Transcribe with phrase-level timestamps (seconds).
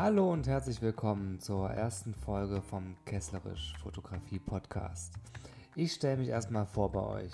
[0.00, 5.12] Hallo und herzlich willkommen zur ersten Folge vom Kesslerisch Fotografie Podcast.
[5.74, 7.32] Ich stelle mich erstmal vor bei euch.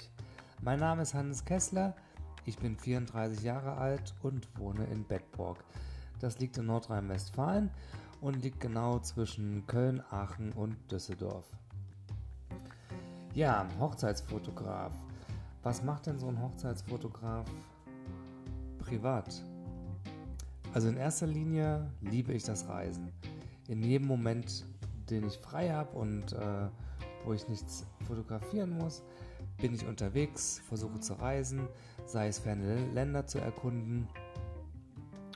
[0.62, 1.95] Mein Name ist Hannes Kessler,
[2.46, 5.63] ich bin 34 Jahre alt und wohne in Bedburg.
[6.21, 7.69] Das liegt in Nordrhein-Westfalen
[8.22, 11.44] und liegt genau zwischen Köln, Aachen und Düsseldorf.
[13.35, 14.94] Ja, Hochzeitsfotograf.
[15.62, 17.45] Was macht denn so ein Hochzeitsfotograf
[18.78, 19.45] privat?
[20.74, 23.12] Also in erster Linie liebe ich das Reisen.
[23.69, 24.66] In jedem Moment,
[25.09, 26.69] den ich frei habe und äh,
[27.24, 29.05] wo ich nichts fotografieren muss,
[29.59, 31.68] bin ich unterwegs, versuche zu reisen,
[32.06, 34.09] sei es ferne Länder zu erkunden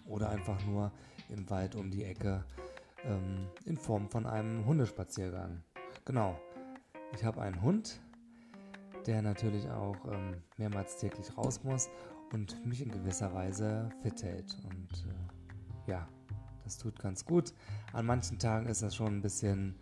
[0.07, 0.91] oder einfach nur
[1.29, 2.45] im Wald um die Ecke
[3.05, 5.63] ähm, in Form von einem Hundespaziergang.
[6.05, 6.37] Genau,
[7.15, 8.01] ich habe einen Hund,
[9.07, 11.89] der natürlich auch ähm, mehrmals täglich raus muss
[12.33, 14.57] und mich in gewisser Weise fit hält.
[14.65, 15.38] Und äh,
[15.89, 16.07] ja,
[16.65, 17.55] das tut ganz gut.
[17.93, 19.75] An manchen Tagen ist das schon ein bisschen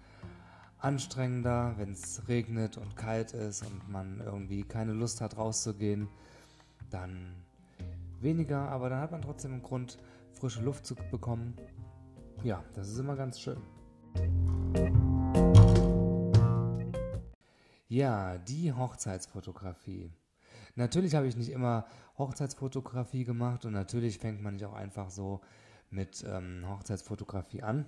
[0.79, 6.09] anstrengender, wenn es regnet und kalt ist und man irgendwie keine Lust hat rauszugehen.
[6.91, 7.35] Dann
[8.21, 9.99] weniger, aber dann hat man trotzdem einen Grund,
[10.33, 11.57] frische Luft zu bekommen.
[12.45, 13.61] Ja, das ist immer ganz schön.
[17.89, 20.13] Ja, die Hochzeitsfotografie.
[20.77, 21.87] Natürlich habe ich nicht immer
[22.19, 25.41] Hochzeitsfotografie gemacht und natürlich fängt man nicht auch einfach so
[25.91, 27.87] mit ähm, Hochzeitsfotografie an.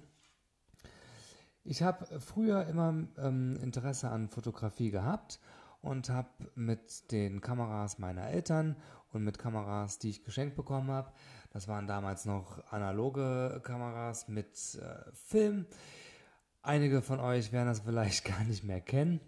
[1.64, 5.40] Ich habe früher immer ähm, Interesse an Fotografie gehabt
[5.82, 8.76] und habe mit den Kameras meiner Eltern
[9.12, 11.12] und mit Kameras, die ich geschenkt bekommen habe,
[11.50, 15.66] das waren damals noch analoge Kameras mit äh, Film.
[16.62, 19.20] Einige von euch werden das vielleicht gar nicht mehr kennen.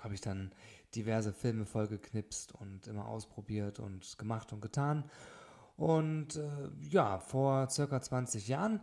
[0.00, 0.52] Habe ich dann
[0.94, 5.08] diverse Filme vollgeknipst und immer ausprobiert und gemacht und getan.
[5.80, 8.82] Und äh, ja, vor circa 20 Jahren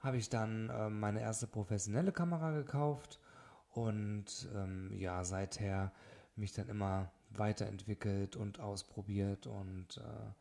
[0.00, 3.20] habe ich dann äh, meine erste professionelle Kamera gekauft
[3.70, 5.92] und ähm, ja, seither
[6.34, 10.32] mich dann immer weiterentwickelt und ausprobiert und äh,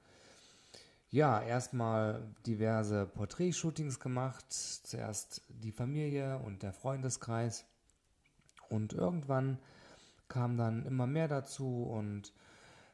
[1.12, 7.64] ja, erstmal diverse Porträtshootings gemacht, zuerst die Familie und der Freundeskreis.
[8.70, 9.59] Und irgendwann
[10.30, 12.34] kam dann immer mehr dazu und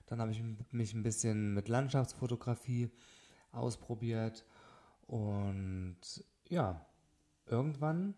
[0.08, 0.42] dann habe ich
[0.72, 2.90] mich ein bisschen mit Landschaftsfotografie
[3.52, 4.46] ausprobiert
[5.06, 5.98] und
[6.50, 6.86] ja,
[7.46, 8.16] irgendwann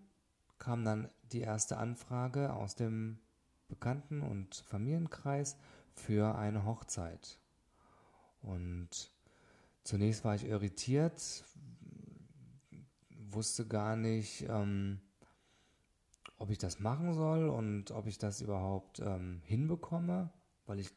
[0.58, 3.20] kam dann die erste Anfrage aus dem
[3.68, 5.58] Bekannten- und Familienkreis
[5.94, 7.40] für eine Hochzeit.
[8.42, 9.12] Und
[9.84, 11.44] zunächst war ich irritiert,
[13.12, 15.00] wusste gar nicht, ähm,
[16.38, 20.32] ob ich das machen soll und ob ich das überhaupt ähm, hinbekomme,
[20.66, 20.92] weil ich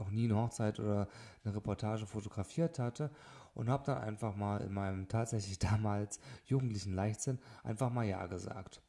[0.00, 1.06] noch nie eine Hochzeit oder
[1.44, 3.10] eine Reportage fotografiert hatte
[3.54, 8.82] und habe dann einfach mal in meinem tatsächlich damals jugendlichen Leichtsinn einfach mal Ja gesagt.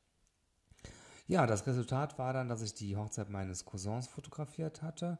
[1.27, 5.19] Ja, das Resultat war dann, dass ich die Hochzeit meines Cousins fotografiert hatte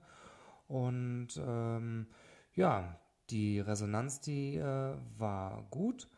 [0.67, 2.07] und ähm,
[2.53, 6.09] ja, die Resonanz, die äh, war gut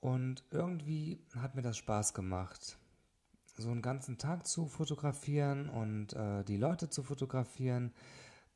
[0.00, 2.78] und irgendwie hat mir das Spaß gemacht
[3.58, 7.92] so einen ganzen Tag zu fotografieren und äh, die Leute zu fotografieren,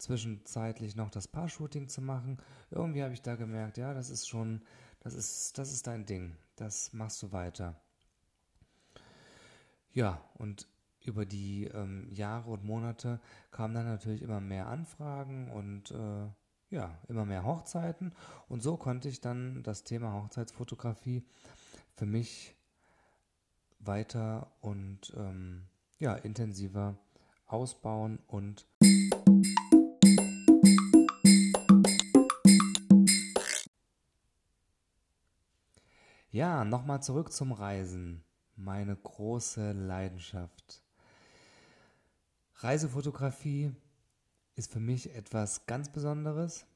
[0.00, 2.38] zwischenzeitlich noch das Paar-Shooting zu machen.
[2.70, 4.62] Irgendwie habe ich da gemerkt, ja, das ist schon,
[5.00, 6.36] das ist, das ist dein Ding.
[6.56, 7.80] Das machst du weiter.
[9.92, 10.68] Ja, und
[11.04, 16.28] über die ähm, Jahre und Monate kamen dann natürlich immer mehr Anfragen und äh,
[16.70, 18.14] ja, immer mehr Hochzeiten.
[18.48, 21.24] Und so konnte ich dann das Thema Hochzeitsfotografie
[21.96, 22.54] für mich
[23.80, 25.64] weiter und ähm,
[25.98, 26.96] ja, intensiver
[27.46, 28.66] ausbauen und
[36.32, 38.22] Ja, nochmal zurück zum Reisen.
[38.54, 40.80] Meine große Leidenschaft.
[42.58, 43.74] Reisefotografie
[44.54, 46.66] ist für mich etwas ganz Besonderes,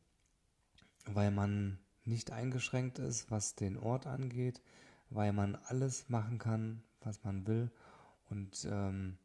[1.06, 4.61] weil man nicht eingeschränkt ist, was den Ort angeht,
[5.08, 7.70] weil man alles machen kann, was man will
[8.31, 9.19] und ähm,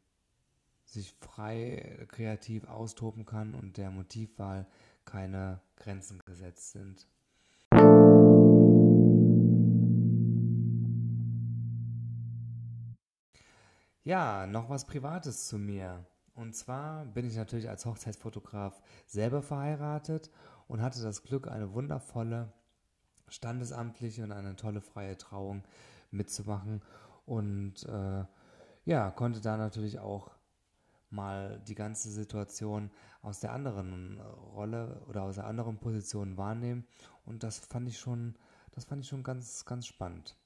[0.84, 4.68] sich frei kreativ austoben kann und der Motivwahl
[5.04, 7.08] keine Grenzen gesetzt sind.
[14.02, 16.06] Ja, noch was Privates zu mir.
[16.34, 20.30] Und zwar bin ich natürlich als Hochzeitsfotograf selber verheiratet
[20.68, 22.52] und hatte das Glück, eine wundervolle
[23.28, 25.64] standesamtliche und eine tolle freie Trauung
[26.10, 26.82] mitzumachen
[27.26, 28.24] und äh,
[28.84, 30.30] ja, konnte da natürlich auch
[31.10, 34.20] mal die ganze Situation aus der anderen
[34.54, 36.86] Rolle oder aus der anderen Position wahrnehmen.
[37.26, 38.36] Und das fand ich schon,
[38.72, 40.36] das fand ich schon ganz, ganz spannend.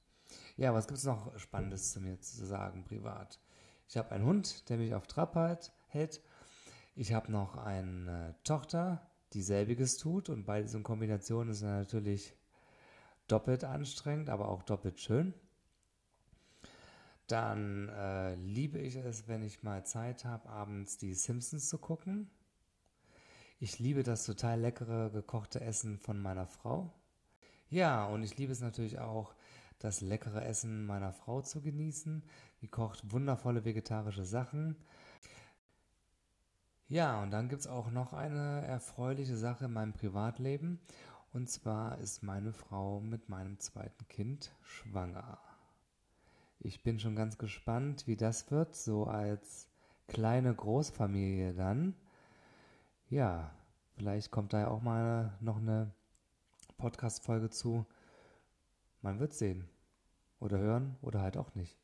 [0.57, 3.39] Ja, was gibt es noch Spannendes zu mir zu sagen, privat?
[3.87, 6.21] Ich habe einen Hund, der mich auf Trab halt, hält.
[6.95, 10.29] Ich habe noch eine Tochter, die selbiges tut.
[10.29, 12.35] Und bei diesen Kombinationen ist natürlich
[13.27, 15.33] doppelt anstrengend, aber auch doppelt schön.
[17.27, 22.29] Dann äh, liebe ich es, wenn ich mal Zeit habe, abends die Simpsons zu gucken.
[23.59, 26.93] Ich liebe das total leckere gekochte Essen von meiner Frau.
[27.69, 29.33] Ja, und ich liebe es natürlich auch,
[29.79, 32.23] das leckere Essen meiner Frau zu genießen.
[32.61, 34.75] Die kocht wundervolle vegetarische Sachen.
[36.87, 40.79] Ja, und dann gibt es auch noch eine erfreuliche Sache in meinem Privatleben.
[41.33, 45.39] Und zwar ist meine Frau mit meinem zweiten Kind schwanger.
[46.59, 49.67] Ich bin schon ganz gespannt, wie das wird, so als
[50.07, 51.95] kleine Großfamilie dann.
[53.09, 53.51] Ja,
[53.97, 55.91] vielleicht kommt da ja auch mal noch eine
[56.77, 57.85] Podcast-Folge zu.
[59.05, 59.65] Man wird sehen.
[60.39, 61.77] Oder hören oder halt auch nicht.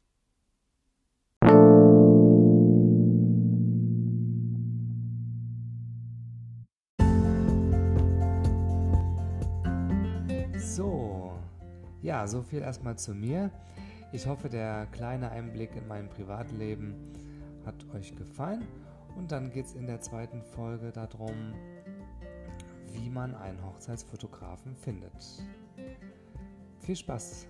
[10.57, 11.37] So,
[12.01, 13.51] ja, so viel erstmal zu mir.
[14.11, 16.95] Ich hoffe, der kleine Einblick in mein Privatleben
[17.67, 18.65] hat euch gefallen.
[19.15, 21.53] Und dann geht es in der zweiten Folge darum,
[22.93, 25.45] wie man einen Hochzeitsfotografen findet.
[26.91, 27.47] Viel Spaß!